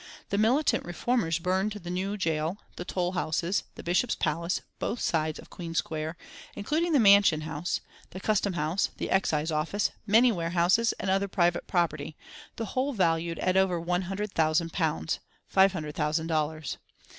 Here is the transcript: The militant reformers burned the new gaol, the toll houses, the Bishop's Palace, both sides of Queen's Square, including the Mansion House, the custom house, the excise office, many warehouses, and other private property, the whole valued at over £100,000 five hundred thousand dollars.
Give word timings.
The 0.29 0.39
militant 0.39 0.83
reformers 0.83 1.37
burned 1.37 1.73
the 1.73 1.91
new 1.91 2.17
gaol, 2.17 2.57
the 2.75 2.83
toll 2.83 3.11
houses, 3.11 3.65
the 3.75 3.83
Bishop's 3.83 4.15
Palace, 4.15 4.61
both 4.79 4.99
sides 4.99 5.37
of 5.37 5.51
Queen's 5.51 5.77
Square, 5.77 6.17
including 6.55 6.93
the 6.93 6.99
Mansion 6.99 7.41
House, 7.41 7.81
the 8.09 8.19
custom 8.19 8.53
house, 8.53 8.89
the 8.97 9.11
excise 9.11 9.51
office, 9.51 9.91
many 10.07 10.31
warehouses, 10.31 10.91
and 10.93 11.11
other 11.11 11.27
private 11.27 11.67
property, 11.67 12.17
the 12.55 12.65
whole 12.73 12.93
valued 12.93 13.37
at 13.37 13.55
over 13.55 13.79
£100,000 13.79 15.19
five 15.47 15.71
hundred 15.71 15.93
thousand 15.93 16.25
dollars. 16.25 16.79